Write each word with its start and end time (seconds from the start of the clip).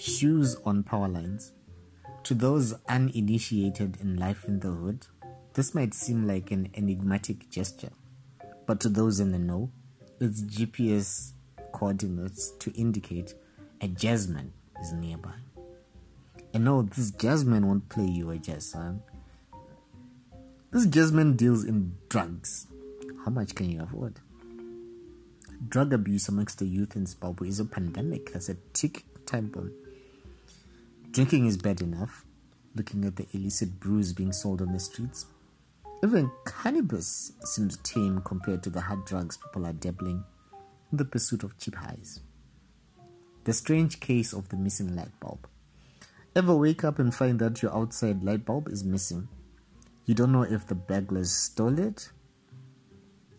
shoes 0.00 0.56
on 0.64 0.82
power 0.82 1.08
lines. 1.08 1.52
To 2.24 2.34
those 2.34 2.74
uninitiated 2.88 3.98
in 4.00 4.16
life 4.16 4.44
in 4.46 4.60
the 4.60 4.68
hood, 4.68 5.06
this 5.54 5.74
might 5.74 5.94
seem 5.94 6.26
like 6.26 6.50
an 6.50 6.70
enigmatic 6.74 7.50
gesture, 7.50 7.90
but 8.66 8.80
to 8.80 8.88
those 8.88 9.20
in 9.20 9.32
the 9.32 9.38
know, 9.38 9.70
it's 10.20 10.42
GPS 10.42 11.32
coordinates 11.72 12.52
to 12.60 12.70
indicate 12.72 13.34
a 13.80 13.88
jazzman 13.88 14.50
is 14.80 14.92
nearby. 14.92 15.34
And 16.52 16.64
no, 16.64 16.82
this 16.82 17.10
jazzman 17.12 17.64
won't 17.64 17.88
play 17.88 18.06
you 18.06 18.30
a 18.30 18.38
jazz 18.38 18.70
song. 18.70 19.02
This 20.70 20.86
jazzman 20.86 21.36
deals 21.36 21.64
in 21.64 21.96
drugs. 22.08 22.66
How 23.24 23.30
much 23.30 23.54
can 23.54 23.70
you 23.70 23.82
afford? 23.82 24.20
Drug 25.68 25.92
abuse 25.92 26.28
amongst 26.28 26.58
the 26.58 26.66
youth 26.66 26.96
in 26.96 27.06
Zimbabwe 27.06 27.48
is 27.48 27.60
a 27.60 27.64
pandemic 27.64 28.32
that's 28.32 28.48
a 28.48 28.56
tick 28.72 29.04
time 29.26 29.48
bomb. 29.48 29.72
Drinking 31.12 31.46
is 31.46 31.56
bad 31.56 31.80
enough, 31.80 32.24
looking 32.76 33.04
at 33.04 33.16
the 33.16 33.26
illicit 33.32 33.80
brews 33.80 34.12
being 34.12 34.30
sold 34.30 34.62
on 34.62 34.72
the 34.72 34.78
streets. 34.78 35.26
Even 36.04 36.30
cannabis 36.46 37.32
seems 37.44 37.78
tame 37.78 38.20
compared 38.24 38.62
to 38.62 38.70
the 38.70 38.82
hard 38.82 39.04
drugs 39.06 39.36
people 39.36 39.66
are 39.66 39.72
dabbling 39.72 40.22
in 40.92 40.98
the 40.98 41.04
pursuit 41.04 41.42
of 41.42 41.58
cheap 41.58 41.74
highs. 41.74 42.20
The 43.42 43.52
strange 43.52 43.98
case 43.98 44.32
of 44.32 44.50
the 44.50 44.56
missing 44.56 44.94
light 44.94 45.18
bulb. 45.18 45.48
Ever 46.36 46.54
wake 46.54 46.84
up 46.84 47.00
and 47.00 47.12
find 47.12 47.40
that 47.40 47.60
your 47.60 47.76
outside 47.76 48.22
light 48.22 48.44
bulb 48.44 48.68
is 48.68 48.84
missing? 48.84 49.26
You 50.06 50.14
don't 50.14 50.30
know 50.30 50.42
if 50.44 50.68
the 50.68 50.76
burglars 50.76 51.32
stole 51.32 51.80
it 51.80 52.12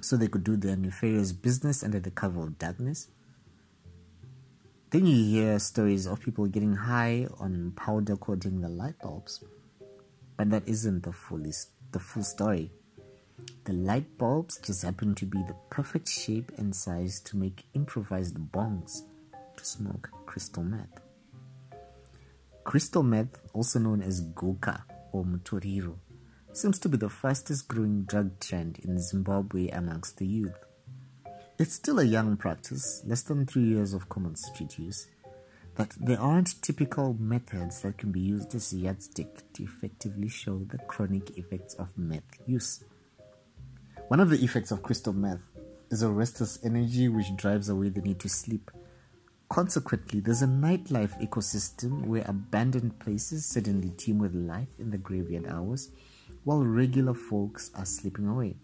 so 0.00 0.16
they 0.16 0.28
could 0.28 0.44
do 0.44 0.56
their 0.56 0.76
nefarious 0.76 1.32
business 1.32 1.82
under 1.82 1.98
the 1.98 2.12
cover 2.12 2.42
of 2.42 2.58
darkness. 2.60 3.08
Then 4.96 5.04
you 5.04 5.24
hear 5.26 5.58
stories 5.58 6.06
of 6.06 6.22
people 6.22 6.46
getting 6.46 6.74
high 6.74 7.28
on 7.38 7.74
powder 7.76 8.16
coating 8.16 8.62
the 8.62 8.70
light 8.70 8.98
bulbs. 9.02 9.44
But 10.38 10.48
that 10.48 10.66
isn't 10.66 11.02
the 11.02 11.12
fullest 11.12 11.68
the 11.92 11.98
full 11.98 12.22
story. 12.22 12.72
The 13.64 13.74
light 13.74 14.16
bulbs 14.16 14.58
just 14.64 14.84
happen 14.84 15.14
to 15.16 15.26
be 15.26 15.42
the 15.42 15.54
perfect 15.68 16.08
shape 16.08 16.50
and 16.56 16.74
size 16.74 17.20
to 17.24 17.36
make 17.36 17.66
improvised 17.74 18.38
bongs 18.38 19.02
to 19.58 19.64
smoke 19.66 20.08
crystal 20.24 20.64
meth. 20.64 21.02
Crystal 22.64 23.02
meth, 23.02 23.38
also 23.52 23.78
known 23.78 24.00
as 24.00 24.22
Gurkha 24.22 24.82
or 25.12 25.26
Mutoriro, 25.26 25.96
seems 26.54 26.78
to 26.78 26.88
be 26.88 26.96
the 26.96 27.10
fastest 27.10 27.68
growing 27.68 28.04
drug 28.04 28.40
trend 28.40 28.78
in 28.78 28.98
Zimbabwe 28.98 29.68
amongst 29.68 30.16
the 30.16 30.26
youth. 30.26 30.56
It's 31.58 31.72
still 31.72 32.00
a 32.00 32.04
young 32.04 32.36
practice, 32.36 33.02
less 33.06 33.22
than 33.22 33.46
three 33.46 33.64
years 33.64 33.94
of 33.94 34.10
common 34.10 34.36
street 34.36 34.78
use, 34.78 35.06
but 35.74 35.94
there 35.98 36.20
aren't 36.20 36.60
typical 36.60 37.16
methods 37.18 37.80
that 37.80 37.96
can 37.96 38.12
be 38.12 38.20
used 38.20 38.54
as 38.54 38.74
a 38.74 38.76
yardstick 38.76 39.54
to 39.54 39.62
effectively 39.62 40.28
show 40.28 40.58
the 40.58 40.76
chronic 40.86 41.38
effects 41.38 41.72
of 41.76 41.96
meth 41.96 42.24
use. 42.46 42.84
One 44.08 44.20
of 44.20 44.28
the 44.28 44.44
effects 44.44 44.70
of 44.70 44.82
crystal 44.82 45.14
meth 45.14 45.40
is 45.90 46.02
a 46.02 46.10
restless 46.10 46.58
energy 46.62 47.08
which 47.08 47.34
drives 47.36 47.70
away 47.70 47.88
the 47.88 48.02
need 48.02 48.20
to 48.20 48.28
sleep. 48.28 48.70
Consequently, 49.48 50.20
there's 50.20 50.42
a 50.42 50.46
nightlife 50.46 51.18
ecosystem 51.26 52.04
where 52.04 52.24
abandoned 52.28 52.98
places 52.98 53.46
suddenly 53.46 53.88
teem 53.88 54.18
with 54.18 54.34
life 54.34 54.78
in 54.78 54.90
the 54.90 54.98
graveyard 54.98 55.46
hours 55.46 55.90
while 56.44 56.62
regular 56.62 57.14
folks 57.14 57.70
are 57.74 57.86
sleeping 57.86 58.26
away. 58.26 58.56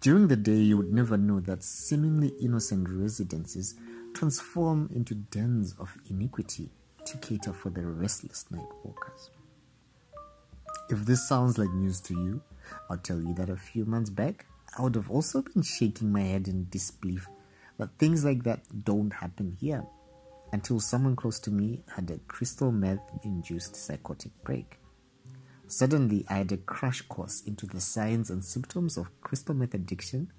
During 0.00 0.28
the 0.28 0.36
day, 0.36 0.56
you 0.56 0.78
would 0.78 0.92
never 0.92 1.18
know 1.18 1.40
that 1.40 1.62
seemingly 1.62 2.28
innocent 2.40 2.88
residences 2.88 3.74
transform 4.14 4.88
into 4.94 5.14
dens 5.14 5.74
of 5.78 5.94
iniquity 6.08 6.70
to 7.04 7.18
cater 7.18 7.52
for 7.52 7.68
the 7.68 7.84
restless 7.84 8.50
night 8.50 8.68
walkers. 8.82 9.30
If 10.88 11.04
this 11.04 11.28
sounds 11.28 11.58
like 11.58 11.70
news 11.72 12.00
to 12.02 12.14
you, 12.14 12.42
I'll 12.88 12.96
tell 12.96 13.20
you 13.20 13.34
that 13.34 13.50
a 13.50 13.56
few 13.56 13.84
months 13.84 14.08
back, 14.08 14.46
I 14.78 14.82
would 14.82 14.94
have 14.94 15.10
also 15.10 15.42
been 15.42 15.62
shaking 15.62 16.10
my 16.10 16.22
head 16.22 16.48
in 16.48 16.68
disbelief 16.70 17.28
that 17.76 17.98
things 17.98 18.24
like 18.24 18.44
that 18.44 18.84
don't 18.84 19.12
happen 19.12 19.56
here 19.60 19.84
until 20.52 20.80
someone 20.80 21.14
close 21.14 21.38
to 21.40 21.50
me 21.50 21.84
had 21.94 22.10
a 22.10 22.18
crystal 22.26 22.72
meth 22.72 23.02
induced 23.22 23.76
psychotic 23.76 24.32
break. 24.44 24.78
Suddenly, 25.70 26.26
I 26.28 26.38
had 26.38 26.50
a 26.50 26.56
crash 26.56 27.00
course 27.02 27.42
into 27.46 27.64
the 27.64 27.80
signs 27.80 28.28
and 28.28 28.44
symptoms 28.44 28.96
of 28.96 29.08
crystal 29.20 29.54
meth 29.54 29.72
addiction 29.72 30.32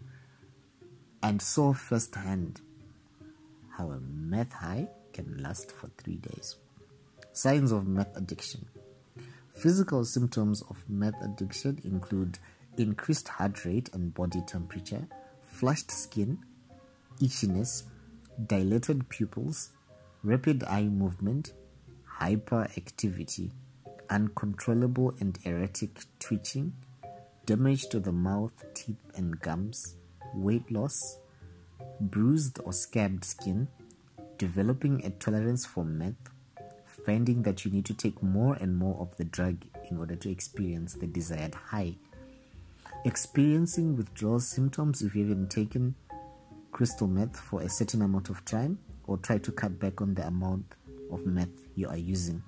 and 1.23 1.41
saw 1.41 1.71
firsthand 1.71 2.59
how 3.77 3.91
a 3.91 4.01
meth 4.01 4.51
high 4.51 4.89
can 5.13 5.41
last 5.41 5.71
for 5.71 5.89
three 5.97 6.17
days. 6.17 6.57
Signs 7.31 7.71
of 7.71 7.87
meth 7.87 8.13
addiction. 8.17 8.65
Physical 9.55 10.03
symptoms 10.03 10.63
of 10.63 10.83
meth 10.89 11.15
addiction 11.23 11.79
include 11.85 12.37
increased 12.77 13.29
heart 13.29 13.63
rate 13.63 13.89
and 13.93 14.13
body 14.13 14.41
temperature, 14.45 15.07
flushed 15.41 15.91
skin, 15.91 16.39
itchiness, 17.21 17.83
dilated 18.47 19.07
pupils, 19.07 19.69
rapid 20.23 20.65
eye 20.65 20.89
movement, 20.89 21.53
hyperactivity, 22.19 23.51
uncontrollable 24.11 25.15
and 25.19 25.39
erratic 25.45 26.01
twitching, 26.19 26.73
damage 27.45 27.87
to 27.89 27.99
the 27.99 28.11
mouth, 28.11 28.53
teeth, 28.75 28.97
and 29.15 29.39
gums, 29.39 29.95
weight 30.35 30.69
loss, 30.69 31.17
bruised 31.99 32.59
or 32.63 32.73
scabbed 32.73 33.23
skin, 33.23 33.69
developing 34.37 35.03
a 35.05 35.09
tolerance 35.09 35.65
for 35.65 35.85
meth, 35.85 36.29
finding 37.05 37.41
that 37.43 37.63
you 37.63 37.71
need 37.71 37.85
to 37.85 37.93
take 37.93 38.21
more 38.21 38.55
and 38.55 38.77
more 38.77 38.99
of 38.99 39.15
the 39.17 39.23
drug 39.23 39.63
in 39.89 39.97
order 39.97 40.15
to 40.15 40.29
experience 40.29 40.93
the 40.95 41.07
desired 41.07 41.55
high, 41.55 41.95
experiencing 43.05 43.95
withdrawal 43.95 44.39
symptoms 44.39 45.01
if 45.01 45.15
you 45.15 45.27
haven't 45.27 45.49
taken 45.49 45.95
crystal 46.71 47.07
meth 47.07 47.37
for 47.37 47.61
a 47.61 47.69
certain 47.69 48.01
amount 48.01 48.29
of 48.29 48.43
time 48.45 48.77
or 49.05 49.17
try 49.17 49.37
to 49.37 49.51
cut 49.51 49.79
back 49.79 50.01
on 50.01 50.13
the 50.13 50.25
amount 50.25 50.75
of 51.11 51.25
meth 51.25 51.49
you 51.75 51.87
are 51.87 51.97
using 51.97 52.41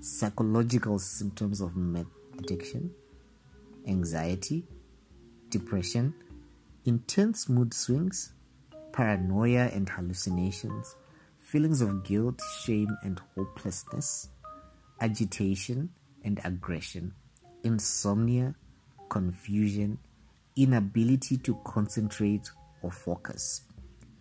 psychological 0.00 0.98
symptoms 0.98 1.60
of 1.60 1.76
meth 1.76 2.06
addiction, 2.38 2.90
anxiety, 3.86 4.64
depression, 5.50 6.14
intense 6.86 7.50
mood 7.50 7.74
swings, 7.74 8.32
paranoia 8.92 9.68
and 9.74 9.90
hallucinations, 9.90 10.96
feelings 11.38 11.82
of 11.82 12.02
guilt, 12.02 12.40
shame, 12.62 12.96
and 13.02 13.20
hopelessness, 13.36 14.30
agitation 15.02 15.90
and 16.24 16.40
aggression, 16.44 17.12
insomnia, 17.62 18.54
confusion, 19.10 19.98
inability 20.56 21.36
to 21.36 21.58
concentrate 21.64 22.50
or 22.80 22.90
focus, 22.90 23.64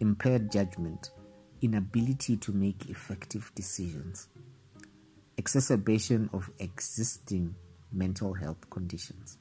impaired 0.01 0.51
judgment, 0.51 1.11
inability 1.61 2.35
to 2.35 2.51
make 2.51 2.89
effective 2.89 3.49
decisions 3.55 4.27
exacerbation 5.49 6.29
of 6.31 6.51
existing 6.59 7.55
mental 7.91 8.35
health 8.35 8.69
conditions. 8.69 9.39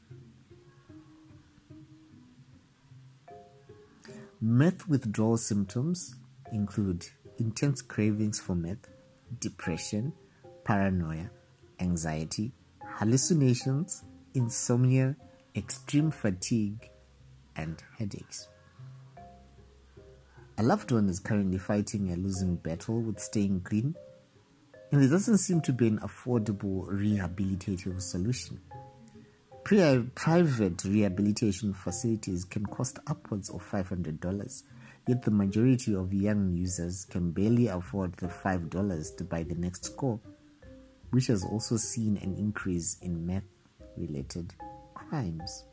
Meth 4.40 4.88
withdrawal 4.88 5.36
symptoms 5.36 6.14
include 6.50 7.04
intense 7.38 7.82
cravings 7.82 8.40
for 8.40 8.54
meth, 8.54 8.88
depression, 9.38 10.14
paranoia, 10.64 11.28
anxiety, 11.78 12.52
hallucinations, 12.82 14.02
insomnia, 14.32 15.14
extreme 15.54 16.10
fatigue, 16.10 16.88
and 17.54 17.82
headaches. 17.98 18.48
A 20.56 20.62
loved 20.62 20.90
one 20.90 21.10
is 21.10 21.20
currently 21.20 21.58
fighting 21.58 22.10
a 22.10 22.16
losing 22.16 22.56
battle 22.56 23.02
with 23.02 23.20
staying 23.20 23.60
clean 23.60 23.94
and 24.90 25.10
doesn't 25.10 25.38
seem 25.38 25.60
to 25.62 25.72
be 25.72 25.88
an 25.88 25.98
affordable 25.98 26.88
rehabilitative 26.88 28.00
solution. 28.00 28.60
Private 29.64 30.82
rehabilitation 30.84 31.74
facilities 31.74 32.44
can 32.44 32.64
cost 32.64 32.98
upwards 33.06 33.50
of 33.50 33.62
$500, 33.62 34.62
yet 35.06 35.22
the 35.22 35.30
majority 35.30 35.94
of 35.94 36.14
young 36.14 36.50
users 36.54 37.04
can 37.04 37.32
barely 37.32 37.66
afford 37.66 38.14
the 38.14 38.28
$5 38.28 39.16
to 39.16 39.24
buy 39.24 39.42
the 39.42 39.54
next 39.54 39.84
score, 39.84 40.18
which 41.10 41.26
has 41.26 41.44
also 41.44 41.76
seen 41.76 42.16
an 42.18 42.34
increase 42.36 42.96
in 43.02 43.26
meth 43.26 43.44
related 43.98 44.54
crimes. 44.94 45.64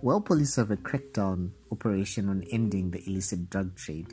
While 0.00 0.20
police 0.20 0.56
have 0.56 0.72
a 0.72 0.76
crackdown 0.76 1.50
operation 1.70 2.28
on 2.28 2.42
ending 2.50 2.90
the 2.90 3.02
illicit 3.08 3.48
drug 3.48 3.76
trade, 3.76 4.12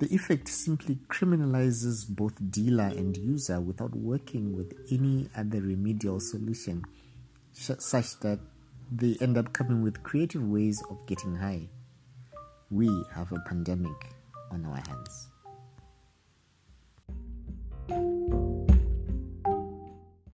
the 0.00 0.12
effect 0.14 0.48
simply 0.48 0.98
criminalizes 1.08 2.08
both 2.08 2.34
dealer 2.50 2.84
and 2.84 3.16
user 3.16 3.60
without 3.60 3.94
working 3.94 4.56
with 4.56 4.74
any 4.90 5.28
other 5.36 5.60
remedial 5.60 6.20
solution, 6.20 6.84
such 7.52 8.18
that 8.20 8.40
they 8.90 9.16
end 9.20 9.38
up 9.38 9.52
coming 9.52 9.82
with 9.82 10.02
creative 10.02 10.42
ways 10.42 10.82
of 10.90 11.06
getting 11.06 11.36
high. 11.36 11.68
We 12.70 12.88
have 13.14 13.32
a 13.32 13.38
pandemic 13.40 14.14
on 14.50 14.64
our 14.66 14.82
hands. 14.86 15.28